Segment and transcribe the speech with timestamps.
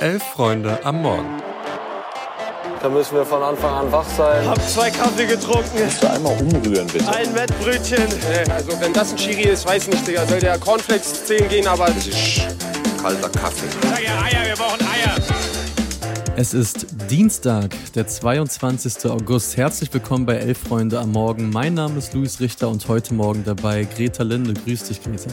[0.00, 1.42] Elf Freunde am Morgen.
[2.82, 4.46] Da müssen wir von Anfang an wach sein.
[4.46, 5.70] Hab zwei Kaffee getrunken.
[5.78, 7.08] Kannst du einmal umrühren, bitte?
[7.08, 8.06] Ein Wettbrötchen.
[8.50, 10.26] Also wenn das ein Chiri ist, weiß nicht, Digga.
[10.26, 11.86] Soll der Cornflakes 10 gehen, aber...
[11.86, 12.42] Das ist
[13.00, 13.66] kalter Kaffee.
[13.82, 15.14] Sag ja Eier, wir brauchen Eier.
[16.36, 19.10] Es ist Dienstag, der 22.
[19.10, 19.56] August.
[19.56, 21.50] Herzlich willkommen bei Elf Freunde am Morgen.
[21.50, 24.54] Mein Name ist Luis Richter und heute Morgen dabei Greta Linde.
[24.54, 25.30] Grüß dich, Greta.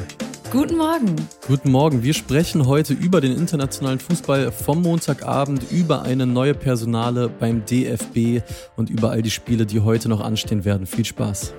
[0.52, 1.16] Guten Morgen.
[1.48, 2.04] Guten Morgen.
[2.04, 8.42] Wir sprechen heute über den internationalen Fußball vom Montagabend, über eine neue Personale beim DFB
[8.76, 10.88] und über all die Spiele, die heute noch anstehen werden.
[10.88, 11.54] Viel Spaß.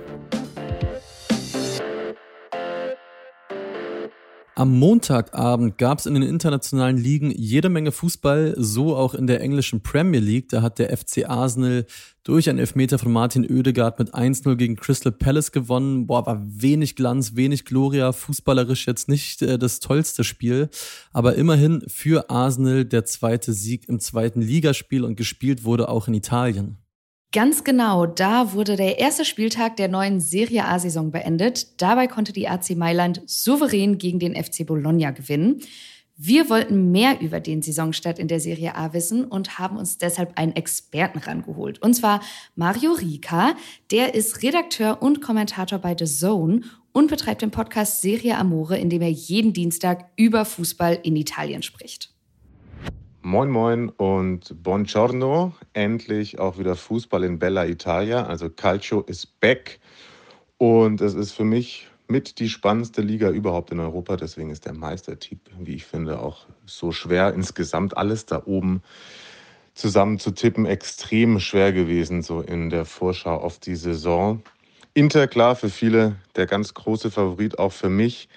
[4.63, 9.41] Am Montagabend gab es in den internationalen Ligen jede Menge Fußball, so auch in der
[9.41, 10.47] englischen Premier League.
[10.47, 11.85] Da hat der FC Arsenal
[12.23, 16.07] durch einen Elfmeter von Martin Oedegaard mit 1-0 gegen Crystal Palace gewonnen.
[16.07, 20.69] Boah, war wenig Glanz, wenig Gloria, fußballerisch jetzt nicht äh, das tollste Spiel,
[21.11, 26.13] aber immerhin für Arsenal der zweite Sieg im zweiten Ligaspiel und gespielt wurde auch in
[26.13, 26.77] Italien.
[27.33, 31.81] Ganz genau, da wurde der erste Spieltag der neuen Serie A-Saison beendet.
[31.81, 35.59] Dabei konnte die AC Mailand souverän gegen den FC Bologna gewinnen.
[36.15, 40.37] Wir wollten mehr über den Saisonstart in der Serie A wissen und haben uns deshalb
[40.37, 41.81] einen Experten rangeholt.
[41.81, 42.21] Und zwar
[42.55, 43.55] Mario Rika.
[43.89, 46.61] Der ist Redakteur und Kommentator bei The Zone
[46.91, 51.63] und betreibt den Podcast Serie Amore, in dem er jeden Dienstag über Fußball in Italien
[51.63, 52.12] spricht.
[53.25, 55.53] Moin Moin und Buongiorno.
[55.71, 58.25] Endlich auch wieder Fußball in Bella Italia.
[58.25, 59.79] Also Calcio ist back.
[60.57, 64.17] Und es ist für mich mit die spannendste Liga überhaupt in Europa.
[64.17, 67.33] Deswegen ist der Meistertipp, wie ich finde, auch so schwer.
[67.33, 68.81] Insgesamt alles da oben
[69.73, 74.43] zusammen zu tippen, extrem schwer gewesen, so in der Vorschau auf die Saison.
[74.93, 78.27] Inter, klar, für viele der ganz große Favorit, auch für mich.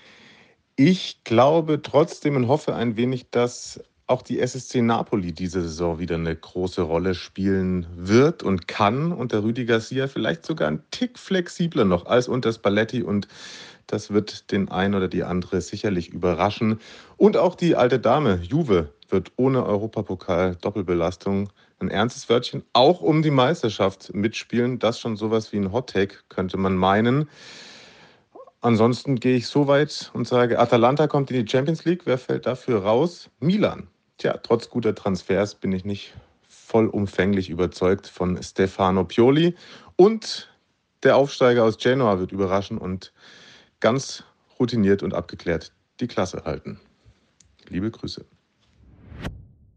[0.77, 6.15] Ich glaube trotzdem und hoffe ein wenig, dass auch die SSC Napoli diese Saison wieder
[6.15, 11.19] eine große Rolle spielen wird und kann und der Rüdi Garcia vielleicht sogar ein Tick
[11.19, 13.27] flexibler noch als unter Spalletti und
[13.89, 16.80] das wird den einen oder die andere sicherlich überraschen.
[17.17, 23.23] Und auch die alte Dame Juve wird ohne Europapokal Doppelbelastung ein ernstes Wörtchen auch um
[23.23, 24.79] die Meisterschaft mitspielen.
[24.79, 27.29] Das schon sowas wie ein Hottake könnte man meinen.
[28.61, 32.03] Ansonsten gehe ich so weit und sage, Atalanta kommt in die Champions League.
[32.07, 33.30] Wer fällt dafür raus?
[33.39, 33.89] Milan.
[34.19, 36.15] Tja, trotz guter Transfers bin ich nicht
[36.49, 39.55] vollumfänglich überzeugt von Stefano Pioli.
[39.97, 40.51] Und
[41.03, 43.13] der Aufsteiger aus Genoa wird überraschen und
[43.81, 44.25] ganz
[44.59, 46.81] routiniert und abgeklärt die Klasse halten.
[47.69, 48.25] Liebe Grüße.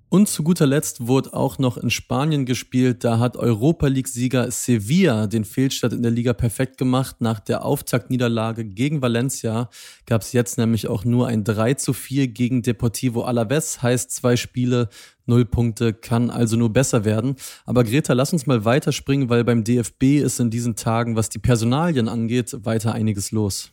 [0.10, 3.04] Und zu guter Letzt wurde auch noch in Spanien gespielt.
[3.04, 7.18] Da hat Europa League-Sieger Sevilla den Fehlstart in der Liga perfekt gemacht.
[7.20, 9.70] Nach der Auftaktniederlage gegen Valencia
[10.08, 13.84] gab es jetzt nämlich auch nur ein 3 zu 4 gegen Deportivo Alaves.
[13.84, 14.90] Heißt zwei Spiele,
[15.28, 17.36] null Punkte, kann also nur besser werden.
[17.68, 21.40] Aber Greta, lass uns mal weiterspringen, weil beim DFB ist in diesen Tagen, was die
[21.40, 23.72] Personalien angeht, weiter einiges los.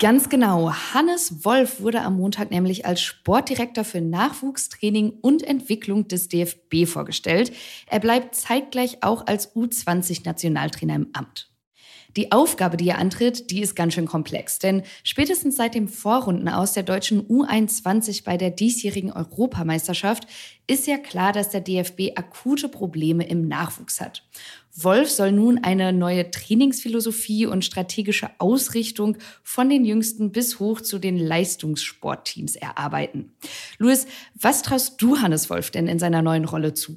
[0.00, 0.72] Ganz genau.
[0.94, 7.52] Hannes Wolf wurde am Montag nämlich als Sportdirektor für Nachwuchstraining und Entwicklung des DFB vorgestellt.
[7.88, 11.50] Er bleibt zeitgleich auch als U20-Nationaltrainer im Amt.
[12.16, 16.48] Die Aufgabe, die er antritt, die ist ganz schön komplex, denn spätestens seit dem Vorrunden
[16.48, 20.28] aus der deutschen U21 bei der diesjährigen Europameisterschaft
[20.68, 24.22] ist ja klar, dass der DFB akute Probleme im Nachwuchs hat.
[24.84, 30.98] Wolf soll nun eine neue Trainingsphilosophie und strategische Ausrichtung von den Jüngsten bis hoch zu
[30.98, 33.32] den Leistungssportteams erarbeiten.
[33.78, 36.96] Luis, was traust du Hannes Wolf denn in seiner neuen Rolle zu?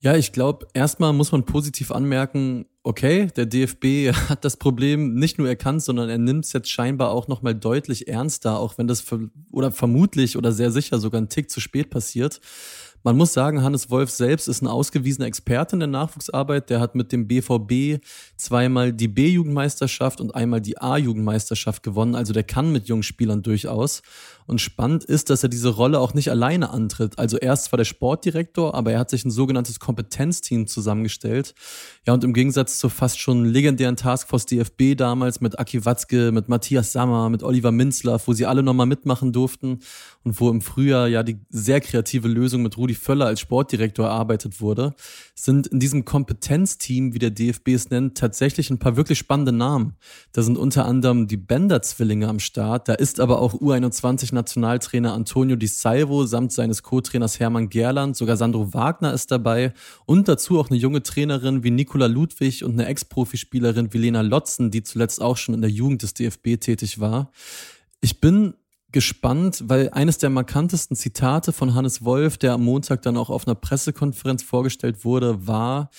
[0.00, 5.38] Ja, ich glaube, erstmal muss man positiv anmerken, okay, der DFB hat das Problem nicht
[5.38, 9.04] nur erkannt, sondern er nimmt es jetzt scheinbar auch nochmal deutlich ernster, auch wenn das
[9.50, 12.40] oder vermutlich oder sehr sicher sogar ein Tick zu spät passiert.
[13.02, 16.70] Man muss sagen, Hannes Wolf selbst ist ein ausgewiesener Experte in der Nachwuchsarbeit.
[16.70, 18.04] Der hat mit dem BVB
[18.36, 22.14] zweimal die B-Jugendmeisterschaft und einmal die A-Jugendmeisterschaft gewonnen.
[22.14, 24.02] Also der kann mit jungen Spielern durchaus.
[24.46, 27.18] Und spannend ist, dass er diese Rolle auch nicht alleine antritt.
[27.18, 31.54] Also er ist zwar der Sportdirektor, aber er hat sich ein sogenanntes Kompetenzteam zusammengestellt.
[32.06, 36.48] Ja, und im Gegensatz zur fast schon legendären Taskforce DFB damals mit Aki Watzke, mit
[36.48, 39.80] Matthias Sammer, mit Oliver Minzler, wo sie alle nochmal mitmachen durften
[40.22, 44.60] und wo im Frühjahr ja die sehr kreative Lösung mit Rudi Völler als Sportdirektor erarbeitet
[44.60, 44.94] wurde,
[45.34, 49.96] sind in diesem Kompetenzteam, wie der DFB es nennt, tatsächlich ein paar wirklich spannende Namen.
[50.32, 52.88] Da sind unter anderem die Bender-Zwillinge am Start.
[52.88, 53.54] Da ist aber auch
[54.36, 58.16] U21-Nationaltrainer Antonio Di Salvo samt seines Co-Trainers Hermann Gerland.
[58.16, 59.72] Sogar Sandro Wagner ist dabei.
[60.04, 64.70] Und dazu auch eine junge Trainerin wie Nicola Ludwig und eine Ex-Profispielerin wie Lena Lotzen,
[64.70, 67.30] die zuletzt auch schon in der Jugend des DFB tätig war.
[68.00, 68.54] Ich bin
[68.92, 73.46] gespannt, weil eines der markantesten Zitate von Hannes Wolf, der am Montag dann auch auf
[73.46, 75.90] einer Pressekonferenz vorgestellt wurde, war,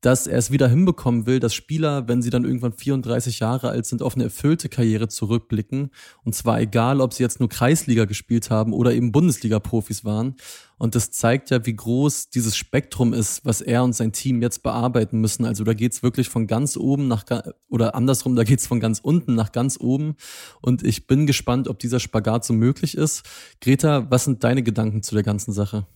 [0.00, 3.86] dass er es wieder hinbekommen will, dass Spieler, wenn sie dann irgendwann 34 Jahre alt
[3.86, 5.90] sind, auf eine erfüllte Karriere zurückblicken.
[6.22, 10.36] Und zwar egal, ob sie jetzt nur Kreisliga gespielt haben oder eben Bundesliga-Profis waren.
[10.78, 14.62] Und das zeigt ja, wie groß dieses Spektrum ist, was er und sein Team jetzt
[14.62, 15.46] bearbeiten müssen.
[15.46, 17.24] Also da geht's wirklich von ganz oben nach,
[17.68, 20.16] oder andersrum, da geht's von ganz unten nach ganz oben.
[20.60, 23.22] Und ich bin gespannt, ob dieser Spagat so möglich ist.
[23.62, 25.86] Greta, was sind deine Gedanken zu der ganzen Sache?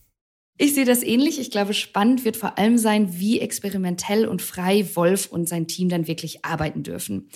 [0.63, 1.39] Ich sehe das ähnlich.
[1.39, 5.89] Ich glaube, spannend wird vor allem sein, wie experimentell und frei Wolf und sein Team
[5.89, 7.29] dann wirklich arbeiten dürfen.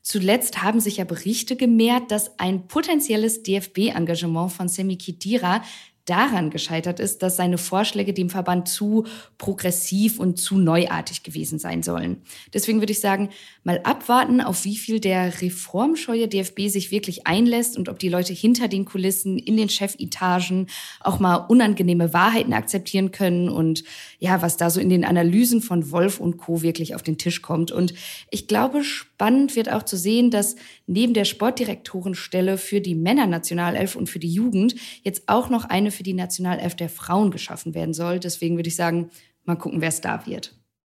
[0.00, 5.62] Zuletzt haben sich ja Berichte gemehrt, dass ein potenzielles DFB-Engagement von Semi Khedira
[6.04, 9.06] daran gescheitert ist, dass seine Vorschläge dem Verband zu
[9.38, 12.22] progressiv und zu neuartig gewesen sein sollen.
[12.52, 13.28] Deswegen würde ich sagen,
[13.62, 18.32] mal abwarten, auf wie viel der reformscheue DFB sich wirklich einlässt und ob die Leute
[18.32, 20.66] hinter den Kulissen in den Chefetagen
[21.00, 23.84] auch mal unangenehme Wahrheiten akzeptieren können und
[24.18, 26.62] ja, was da so in den Analysen von Wolf und Co.
[26.62, 27.70] wirklich auf den Tisch kommt.
[27.70, 27.94] Und
[28.30, 30.56] ich glaube, spannend wird auch zu sehen, dass
[30.88, 36.02] neben der Sportdirektorenstelle für die Männernationalelf und für die Jugend jetzt auch noch eine für
[36.02, 38.18] die Nationalelf der Frauen geschaffen werden soll.
[38.18, 39.10] Deswegen würde ich sagen,
[39.44, 40.54] mal gucken, wer es da wird.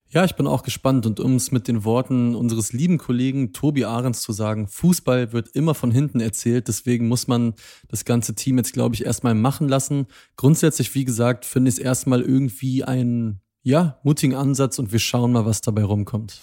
[0.09, 3.85] Ja, ich bin auch gespannt und um es mit den Worten unseres lieben Kollegen Tobi
[3.85, 7.55] Ahrens zu sagen, Fußball wird immer von hinten erzählt, deswegen muss man
[7.89, 10.07] das ganze Team jetzt, glaube ich, erstmal machen lassen.
[10.37, 15.33] Grundsätzlich, wie gesagt, finde ich es erstmal irgendwie einen, ja, mutigen Ansatz und wir schauen
[15.33, 16.41] mal, was dabei rumkommt.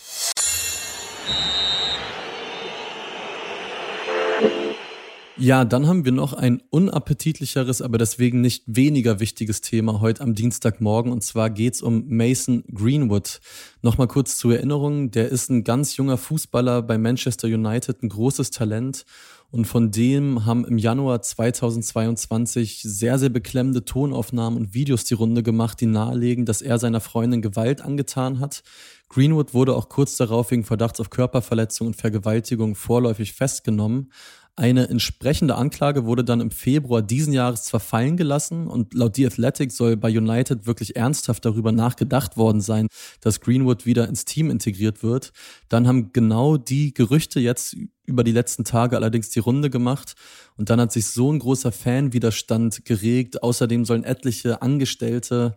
[5.36, 10.36] Ja, dann haben wir noch ein unappetitlicheres, aber deswegen nicht weniger wichtiges Thema heute am
[10.36, 11.12] Dienstagmorgen.
[11.12, 13.40] Und zwar geht's um Mason Greenwood.
[13.82, 18.52] Nochmal kurz zur Erinnerung, der ist ein ganz junger Fußballer bei Manchester United, ein großes
[18.52, 19.06] Talent.
[19.50, 25.42] Und von dem haben im Januar 2022 sehr, sehr beklemmende Tonaufnahmen und Videos die Runde
[25.42, 28.62] gemacht, die nahelegen, dass er seiner Freundin Gewalt angetan hat.
[29.10, 34.12] Greenwood wurde auch kurz darauf wegen Verdachts auf Körperverletzung und Vergewaltigung vorläufig festgenommen.
[34.56, 39.26] Eine entsprechende Anklage wurde dann im Februar diesen Jahres zwar fallen gelassen und laut The
[39.26, 42.88] Athletic soll bei United wirklich ernsthaft darüber nachgedacht worden sein,
[43.20, 45.32] dass Greenwood wieder ins Team integriert wird.
[45.70, 50.14] Dann haben genau die Gerüchte jetzt über die letzten Tage allerdings die Runde gemacht
[50.56, 53.42] und dann hat sich so ein großer Fanwiderstand geregt.
[53.42, 55.56] Außerdem sollen etliche Angestellte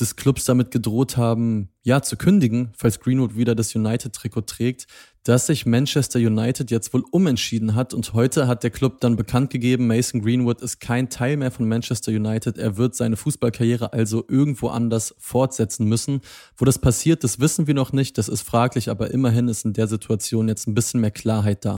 [0.00, 4.86] des Clubs damit gedroht haben, ja, zu kündigen, falls Greenwood wieder das United-Trikot trägt,
[5.24, 9.50] dass sich Manchester United jetzt wohl umentschieden hat und heute hat der Club dann bekannt
[9.50, 14.24] gegeben, Mason Greenwood ist kein Teil mehr von Manchester United, er wird seine Fußballkarriere also
[14.28, 16.20] irgendwo anders fortsetzen müssen.
[16.56, 19.72] Wo das passiert, das wissen wir noch nicht, das ist fraglich, aber immerhin ist in
[19.72, 21.76] der Situation jetzt ein bisschen mehr Klarheit da.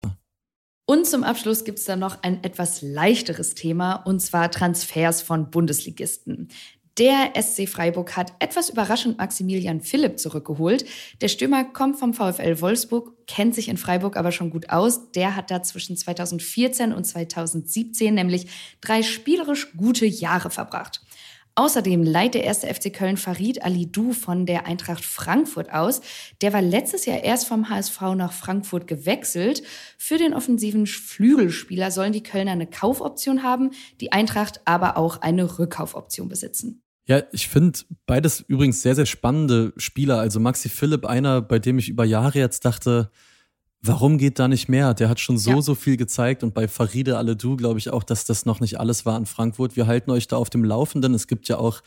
[0.86, 5.50] Und zum Abschluss gibt es dann noch ein etwas leichteres Thema, und zwar Transfers von
[5.50, 6.48] Bundesligisten.
[6.96, 10.84] Der SC Freiburg hat etwas überraschend Maximilian Philipp zurückgeholt.
[11.20, 15.10] Der Stürmer kommt vom VfL Wolfsburg, kennt sich in Freiburg aber schon gut aus.
[15.10, 18.46] Der hat da zwischen 2014 und 2017 nämlich
[18.80, 21.03] drei spielerisch gute Jahre verbracht.
[21.56, 26.00] Außerdem leiht der erste FC Köln Farid Alidou von der Eintracht Frankfurt aus.
[26.40, 29.62] Der war letztes Jahr erst vom HSV nach Frankfurt gewechselt.
[29.96, 35.58] Für den offensiven Flügelspieler sollen die Kölner eine Kaufoption haben, die Eintracht aber auch eine
[35.58, 36.82] Rückkaufoption besitzen.
[37.06, 40.18] Ja, ich finde beides übrigens sehr, sehr spannende Spieler.
[40.18, 43.10] Also Maxi Philipp, einer, bei dem ich über Jahre jetzt dachte,
[43.86, 44.94] warum geht da nicht mehr?
[44.94, 45.62] Der hat schon so, ja.
[45.62, 49.04] so viel gezeigt und bei Faride Aledou glaube ich auch, dass das noch nicht alles
[49.04, 49.76] war in Frankfurt.
[49.76, 51.14] Wir halten euch da auf dem Laufenden.
[51.14, 51.82] Es gibt ja auch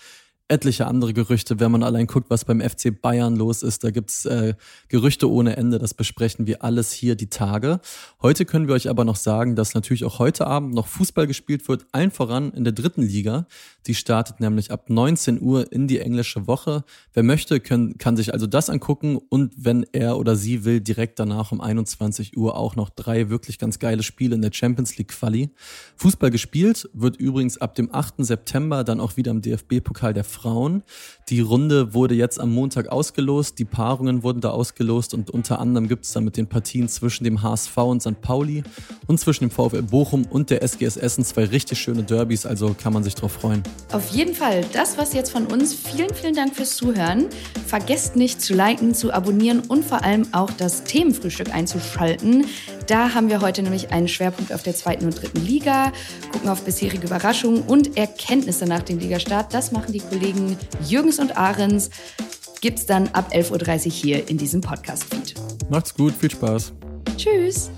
[0.50, 3.84] etliche andere Gerüchte, wenn man allein guckt, was beim FC Bayern los ist.
[3.84, 4.54] Da gibt's äh,
[4.88, 7.82] Gerüchte ohne Ende, das besprechen wir alles hier die Tage.
[8.22, 11.68] Heute können wir euch aber noch sagen, dass natürlich auch heute Abend noch Fußball gespielt
[11.68, 13.46] wird, allen voran in der dritten Liga.
[13.88, 16.84] Die startet nämlich ab 19 Uhr in die englische Woche.
[17.14, 21.20] Wer möchte, können, kann sich also das angucken und wenn er oder sie will, direkt
[21.20, 25.10] danach um 21 Uhr auch noch drei wirklich ganz geile Spiele in der Champions League
[25.10, 25.50] Quali.
[25.98, 28.26] Fußball gespielt wird übrigens ab dem 8.
[28.26, 30.84] September dann auch wieder im DFB-Pokal der Frauen.
[31.30, 35.88] Die Runde wurde jetzt am Montag ausgelost, die Paarungen wurden da ausgelost und unter anderem
[35.88, 38.22] gibt es da mit den Partien zwischen dem HSV und St.
[38.22, 38.64] Pauli
[39.08, 42.94] und zwischen dem VfL Bochum und der SGS Essen zwei richtig schöne Derbys, also kann
[42.94, 43.64] man sich drauf freuen.
[43.92, 45.74] Auf jeden Fall, das was jetzt von uns.
[45.74, 47.28] Vielen, vielen Dank fürs Zuhören.
[47.66, 52.46] Vergesst nicht zu liken, zu abonnieren und vor allem auch das Themenfrühstück einzuschalten.
[52.88, 55.92] Da haben wir heute nämlich einen Schwerpunkt auf der zweiten und dritten Liga,
[56.32, 59.54] gucken auf bisherige Überraschungen und Erkenntnisse nach dem Ligastart.
[59.54, 61.90] Das machen die Kollegen Jürgens und Ahrens.
[62.62, 65.36] Gibt's dann ab 11.30 Uhr hier in diesem Podcast-Feed.
[65.70, 66.74] Macht's gut, viel Spaß.
[67.18, 67.70] Tschüss.